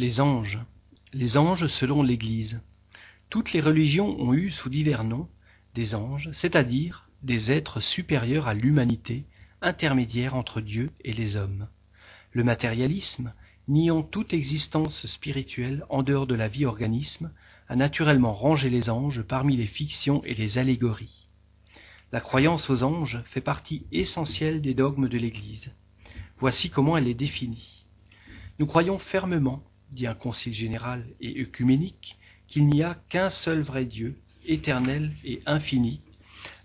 [0.00, 0.60] Les anges.
[1.12, 2.60] Les anges selon l'Église.
[3.30, 5.28] Toutes les religions ont eu sous divers noms
[5.74, 9.24] des anges, c'est-à-dire des êtres supérieurs à l'humanité,
[9.60, 11.66] intermédiaires entre Dieu et les hommes.
[12.30, 13.34] Le matérialisme,
[13.66, 17.32] niant toute existence spirituelle en dehors de la vie organisme,
[17.68, 21.26] a naturellement rangé les anges parmi les fictions et les allégories.
[22.12, 25.74] La croyance aux anges fait partie essentielle des dogmes de l'Église.
[26.36, 27.84] Voici comment elle est définie.
[28.60, 33.84] Nous croyons fermement dit un concile général et œcuménique, qu'il n'y a qu'un seul vrai
[33.84, 34.16] Dieu,
[34.46, 36.00] éternel et infini,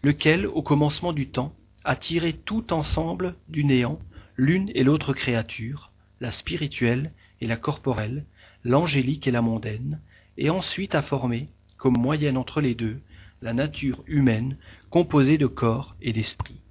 [0.04, 3.99] lequel, au commencement du temps, a tiré tout ensemble du néant
[4.38, 8.26] l'une et l'autre créature, la spirituelle et la corporelle,
[8.63, 9.99] l'angélique et la mondaine,
[10.38, 13.02] et ensuite a formé, comme moyenne entre les deux,
[13.41, 14.58] la nature humaine
[14.90, 16.62] composée de corps et d'esprit.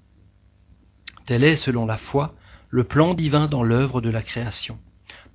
[1.27, 2.34] Tel est, selon la foi,
[2.70, 4.78] le plan divin dans l'œuvre de la création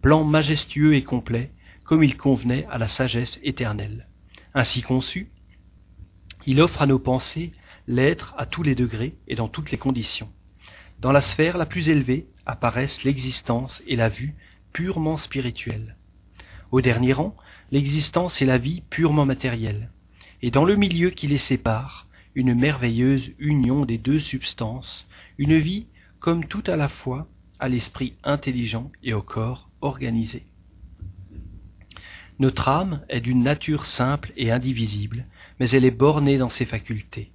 [0.01, 1.51] plan majestueux et complet,
[1.85, 4.07] comme il convenait à la sagesse éternelle.
[4.53, 5.29] Ainsi conçu,
[6.45, 7.51] il offre à nos pensées
[7.87, 10.29] l'être à tous les degrés et dans toutes les conditions.
[10.99, 14.35] Dans la sphère la plus élevée apparaissent l'existence et la vue
[14.73, 15.95] purement spirituelle.
[16.71, 17.35] Au dernier rang,
[17.71, 19.91] l'existence et la vie purement matérielle.
[20.41, 25.87] Et dans le milieu qui les sépare, une merveilleuse union des deux substances, une vie
[26.19, 27.27] comme tout à la fois
[27.59, 30.45] à l'esprit intelligent et au corps organisé.
[32.39, 35.25] Notre âme est d'une nature simple et indivisible,
[35.59, 37.31] mais elle est bornée dans ses facultés.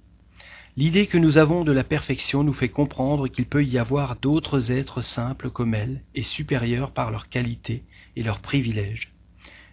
[0.75, 4.71] L'idée que nous avons de la perfection nous fait comprendre qu'il peut y avoir d'autres
[4.71, 7.83] êtres simples comme elle et supérieurs par leurs qualités
[8.15, 9.13] et leurs privilèges.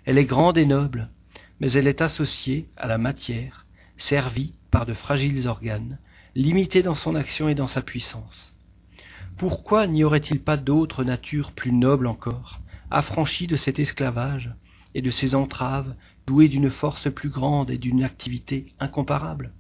[0.04, 1.08] Elle est grande et noble,
[1.60, 5.98] mais elle est associée à la matière, servie par de fragiles organes,
[6.34, 8.54] limitée dans son action et dans sa puissance.
[9.41, 12.60] Pourquoi n'y aurait-il pas d'autres natures plus nobles encore,
[12.91, 14.55] affranchies de cet esclavage
[14.94, 15.94] et de ces entraves,
[16.27, 19.55] douées d'une force plus grande et d'une activité incomparable?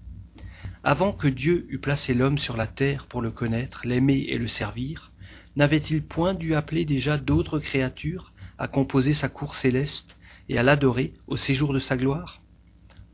[0.84, 4.48] Avant que Dieu eût placé l'homme sur la terre pour le connaître, l'aimer et le
[4.48, 5.12] servir,
[5.56, 10.18] n'avait-il point dû appeler déjà d'autres créatures à composer sa cour céleste
[10.50, 12.42] et à l'adorer au séjour de sa gloire?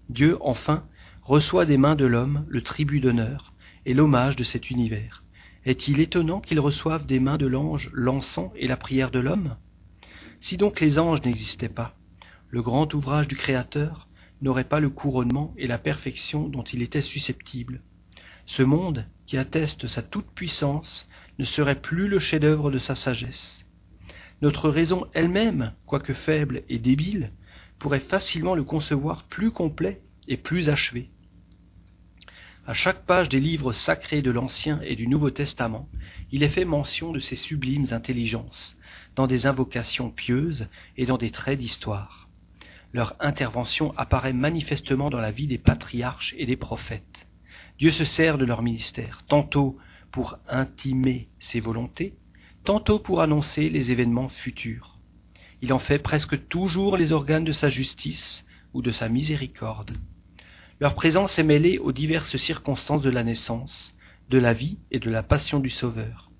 [0.08, 0.82] Dieu, enfin,
[1.22, 3.52] reçoit des mains de l'homme le tribut d'honneur
[3.84, 5.22] et l'hommage de cet univers
[5.66, 9.56] est-il étonnant qu'ils reçoivent des mains de l'ange l'encens et la prière de l'homme?
[10.40, 11.96] Si donc les anges n'existaient pas,
[12.48, 14.06] le grand ouvrage du Créateur
[14.40, 17.82] n'aurait pas le couronnement et la perfection dont il était susceptible.
[18.46, 21.08] Ce monde, qui atteste sa toute-puissance,
[21.40, 23.64] ne serait plus le chef-d'œuvre de sa sagesse.
[24.42, 27.32] Notre raison elle-même, quoique faible et débile,
[27.80, 31.10] pourrait facilement le concevoir plus complet et plus achevé.
[32.68, 35.88] À chaque page des livres sacrés de l'Ancien et du Nouveau Testament,
[36.32, 38.76] il est fait mention de ces sublimes intelligences,
[39.14, 40.66] dans des invocations pieuses
[40.96, 42.28] et dans des traits d'histoire.
[42.92, 47.28] Leur intervention apparaît manifestement dans la vie des patriarches et des prophètes.
[47.78, 49.78] Dieu se sert de leur ministère, tantôt
[50.10, 52.14] pour intimer ses volontés,
[52.64, 54.98] tantôt pour annoncer les événements futurs.
[55.62, 58.44] Il en fait presque toujours les organes de sa justice
[58.74, 59.96] ou de sa miséricorde.
[60.78, 63.94] Leur présence est mêlée aux diverses circonstances de la naissance,
[64.28, 66.30] de la vie et de la passion du Sauveur.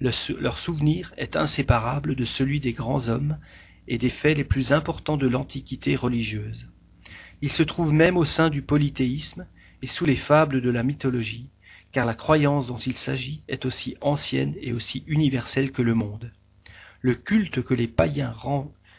[0.00, 3.38] leur souvenir est inséparable de celui des grands hommes
[3.88, 6.68] et des faits les plus importants de l'antiquité religieuse.
[7.40, 9.46] Il se trouve même au sein du polythéisme
[9.80, 11.48] et sous les fables de la mythologie,
[11.92, 16.32] car la croyance dont il s'agit est aussi ancienne et aussi universelle que le monde.
[17.00, 18.34] Le culte que les païens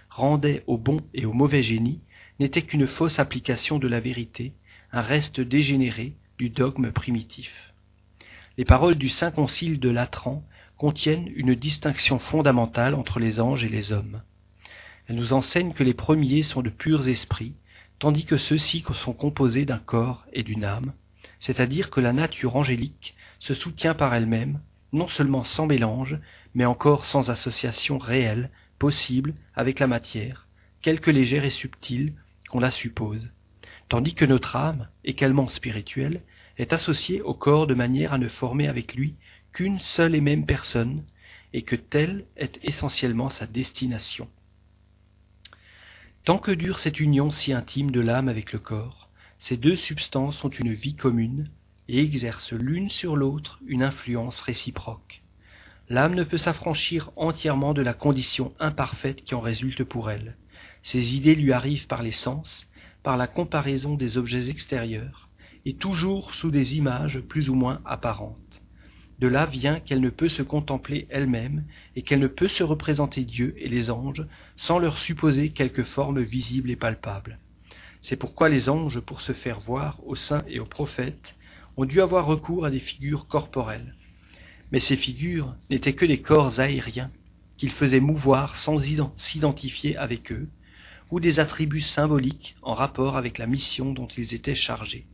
[0.10, 2.02] rendaient au bon et au mauvais génie
[2.40, 4.54] n'était qu'une fausse application de la vérité,
[4.92, 7.74] un reste dégénéré du dogme primitif.
[8.58, 10.44] Les paroles du Saint Concile de Latran
[10.78, 14.22] contiennent une distinction fondamentale entre les anges et les hommes.
[15.08, 17.54] Elles nous enseignent que les premiers sont de purs esprits,
[18.00, 20.94] tandis que ceux-ci sont composés d'un corps et d'une âme,
[21.40, 24.60] c'est-à-dire que la nature angélique se soutient par elle-même,
[24.94, 26.18] non seulement sans mélange,
[26.54, 28.50] mais encore sans association réelle,
[28.80, 30.48] possible, avec la matière,
[30.82, 32.14] quelque légère et subtile
[32.50, 33.30] qu'on la suppose
[33.90, 36.22] tandis que notre âme, également spirituelle,
[36.58, 39.16] est associée au corps de manière à ne former avec lui
[39.54, 41.04] qu'une seule et même personne,
[41.54, 44.28] et que telle est essentiellement sa destination.
[46.26, 50.44] Tant que dure cette union si intime de l'âme avec le corps, ces deux substances
[50.44, 51.50] ont une vie commune
[51.88, 55.22] et exercent l'une sur l'autre une influence réciproque.
[55.90, 60.36] L'âme ne peut s'affranchir entièrement de la condition imparfaite qui en résulte pour elle.
[60.84, 62.68] Ses idées lui arrivent par les sens,
[63.04, 65.30] par la comparaison des objets extérieurs,
[65.66, 68.62] et toujours sous des images plus ou moins apparentes.
[69.20, 71.64] De là vient qu'elle ne peut se contempler elle-même
[71.96, 76.22] et qu'elle ne peut se représenter Dieu et les anges sans leur supposer quelque forme
[76.22, 77.40] visible et palpable.
[78.02, 81.36] C'est pourquoi les anges, pour se faire voir aux saints et aux prophètes,
[81.78, 83.96] ont dû avoir recours à des figures corporelles.
[84.72, 87.12] Mais ces figures n'étaient que des corps aériens
[87.58, 88.80] qu'ils faisaient mouvoir sans
[89.18, 90.48] s'identifier avec eux,
[91.12, 95.06] ou des attributs symboliques en rapport avec la mission dont ils étaient chargés.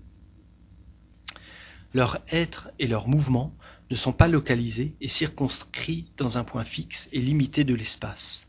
[1.93, 3.53] Leur être et leur mouvement
[3.91, 8.47] ne sont pas localisés et circonscrits dans un point fixe et limité de l'espace.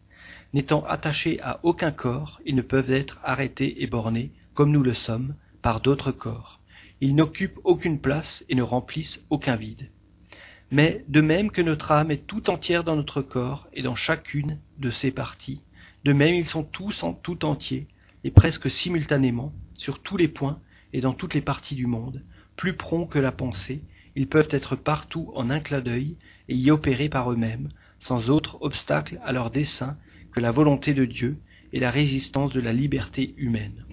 [0.55, 4.95] N'étant attachés à aucun corps, ils ne peuvent être arrêtés et bornés, comme nous le
[4.95, 6.61] sommes, par d'autres corps.
[7.01, 9.91] Ils n'occupent aucune place et ne remplissent aucun vide.
[10.71, 14.59] Mais de même que notre âme est tout entière dans notre corps et dans chacune
[14.79, 15.61] de ses parties,
[16.05, 17.89] de même ils sont tous en tout entier
[18.25, 20.61] et presque simultanément sur tous les points
[20.93, 22.23] et dans toutes les parties du monde,
[22.57, 23.83] plus prompts que la pensée,
[24.17, 26.17] ils peuvent être partout en un clin d'œil
[26.49, 27.69] et y opérer par eux-mêmes,
[27.99, 29.97] sans autre obstacle à leur dessein
[30.33, 31.39] que la volonté de Dieu
[31.73, 33.85] et la résistance de la liberté humaine.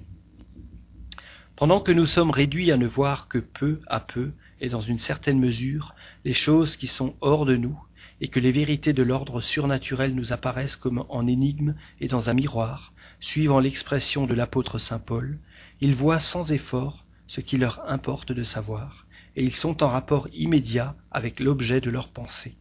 [1.56, 5.00] Pendant que nous sommes réduits à ne voir que peu à peu et dans une
[5.00, 7.80] certaine mesure les choses qui sont hors de nous,
[8.22, 12.34] et que les vérités de l'ordre surnaturel nous apparaissent comme en énigme et dans un
[12.34, 15.40] miroir, suivant l'expression de l'apôtre saint Paul,
[15.82, 20.28] ils voient sans effort ce qui leur importe de savoir, et ils sont en rapport
[20.34, 22.56] immédiat avec l'objet de leur pensée.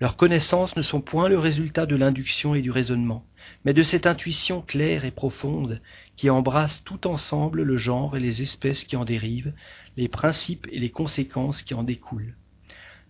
[0.00, 3.24] Leurs connaissances ne sont point le résultat de l'induction et du raisonnement,
[3.64, 5.80] mais de cette intuition claire et profonde
[6.16, 9.52] qui embrasse tout ensemble le genre et les espèces qui en dérivent,
[9.96, 12.34] les principes et les conséquences qui en découlent.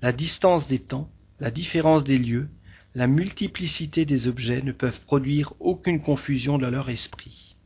[0.02, 1.08] La distance des temps,
[1.40, 2.48] la différence des lieux,
[2.94, 7.56] la multiplicité des objets ne peuvent produire aucune confusion dans leur esprit.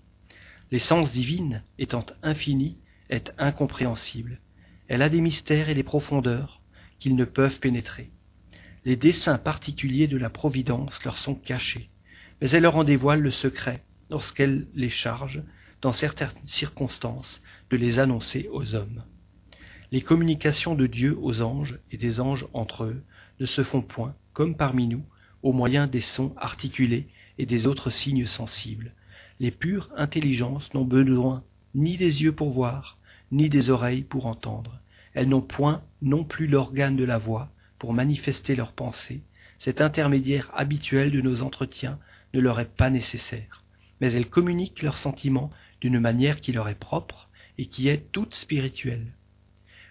[0.70, 2.78] L'essence divine, étant infinie,
[3.10, 4.40] est incompréhensible.
[4.88, 6.62] Elle a des mystères et des profondeurs
[6.98, 8.10] qu'ils ne peuvent pénétrer.
[8.84, 11.90] Les desseins particuliers de la Providence leur sont cachés,
[12.40, 15.42] mais elle leur en dévoile le secret lorsqu'elle les charge,
[15.82, 19.04] dans certaines circonstances, de les annoncer aux hommes.
[19.92, 23.02] Les communications de Dieu aux anges et des anges entre eux
[23.40, 25.05] ne se font point, comme parmi nous,
[25.43, 27.06] au moyen des sons articulés
[27.38, 28.93] et des autres signes sensibles.
[29.40, 31.44] Les pures intelligences n'ont besoin
[31.75, 32.99] ni des yeux pour voir,
[33.31, 34.81] ni des oreilles pour entendre.
[35.14, 39.23] Elles n'ont point non plus l'organe de la voix pour manifester leurs pensées.
[39.58, 41.99] Cet intermédiaire habituel de nos entretiens
[42.35, 43.64] ne leur est pas nécessaire,
[44.00, 45.50] mais elles communiquent leurs sentiments
[45.81, 49.12] d'une manière qui leur est propre et qui est toute spirituelle.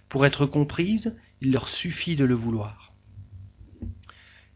[0.09, 2.86] Pour être comprises, il leur suffit de le vouloir.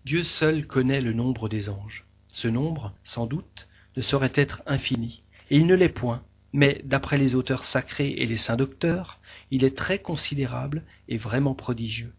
[0.03, 2.05] Dieu seul connaît le nombre des anges.
[2.27, 5.21] Ce nombre, sans doute, ne saurait être infini,
[5.51, 9.19] et il ne l'est point, mais d'après les auteurs sacrés et les saints docteurs,
[9.51, 12.13] il est très considérable et vraiment prodigieux.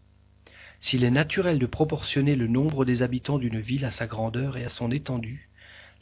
[0.79, 4.63] S'il est naturel de proportionner le nombre des habitants d'une ville à sa grandeur et
[4.63, 5.49] à son étendue,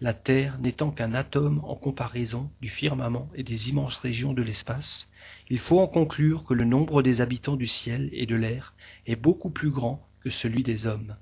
[0.02, 5.10] la Terre n'étant qu'un atome en comparaison du firmament et des immenses régions de l'espace,
[5.50, 8.76] il faut en conclure que le nombre des habitants du ciel et de l'air
[9.08, 11.16] est beaucoup plus grand que celui des hommes.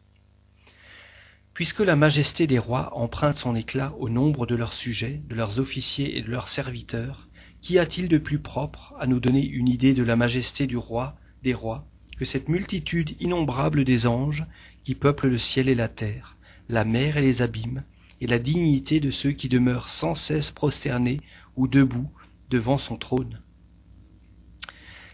[1.60, 5.60] Puisque la majesté des rois emprunte son éclat au nombre de leurs sujets, de leurs
[5.60, 7.28] officiers et de leurs serviteurs,
[7.62, 11.18] qu'y a-t-il de plus propre à nous donner une idée de la majesté du roi
[11.44, 11.86] des rois
[12.18, 14.46] que cette multitude innombrable des anges
[14.86, 16.38] qui peuplent le ciel et la terre,
[16.70, 17.84] la mer et les abîmes,
[18.22, 21.20] et la dignité de ceux qui demeurent sans cesse prosternés
[21.58, 22.10] ou debout
[22.50, 23.42] devant son trône?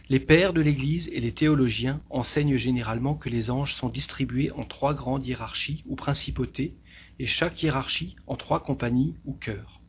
[0.07, 4.63] Les pères de l'Église et les théologiens enseignent généralement que les anges sont distribués en
[4.63, 6.75] trois grandes hiérarchies ou principautés,
[7.17, 9.81] et chaque hiérarchie en trois compagnies ou chœurs.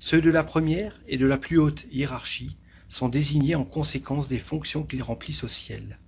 [0.00, 2.56] Ceux de la première et de la plus haute hiérarchie
[2.88, 5.98] sont désignés en conséquence des fonctions qu'ils remplissent au ciel.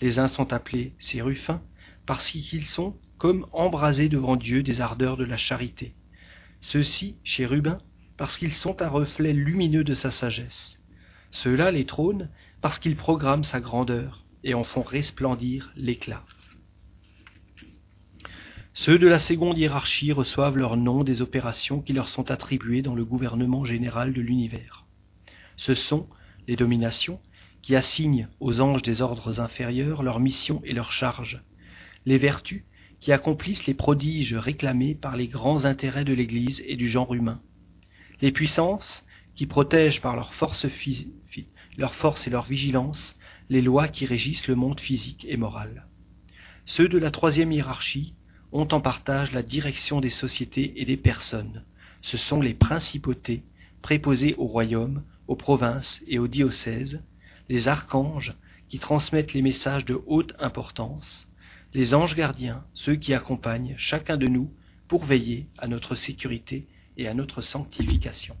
[0.00, 1.62] Les uns sont appelés séruphins
[2.06, 5.94] parce qu'ils sont comme embrasés devant Dieu des ardeurs de la charité.
[6.60, 7.78] Ceux-ci, chérubins,
[8.16, 10.80] parce qu'ils sont un reflet lumineux de sa sagesse.
[11.30, 12.28] Ceux-là les trônent
[12.60, 16.24] parce qu'ils programment sa grandeur et en font resplendir l'éclat.
[18.72, 22.94] Ceux de la seconde hiérarchie reçoivent leur nom des opérations qui leur sont attribuées dans
[22.94, 24.86] le gouvernement général de l'univers.
[25.56, 26.08] Ce sont
[26.46, 27.20] les dominations
[27.62, 31.42] qui assignent aux anges des ordres inférieurs leurs missions et leurs charges,
[32.06, 32.64] les vertus
[33.00, 37.40] qui accomplissent les prodiges réclamés par les grands intérêts de l'Église et du genre humain,
[38.20, 40.66] les puissances qui protègent par leur force,
[41.76, 43.16] leur force et leur vigilance
[43.48, 45.86] les lois qui régissent le monde physique et moral.
[46.66, 48.14] Ceux de la troisième hiérarchie
[48.52, 51.64] ont en partage la direction des sociétés et des personnes.
[52.02, 53.42] Ce sont les principautés
[53.82, 57.02] préposées aux royaumes, aux provinces et aux diocèses,
[57.48, 58.34] les archanges
[58.68, 61.26] qui transmettent les messages de haute importance,
[61.74, 64.52] les anges gardiens, ceux qui accompagnent chacun de nous
[64.86, 68.36] pour veiller à notre sécurité et à notre sanctification.